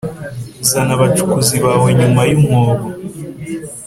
zana 0.69 0.91
abacukuzi 0.97 1.55
bawe 1.65 1.89
nyuma 1.99 2.21
yumwobo. 2.29 2.87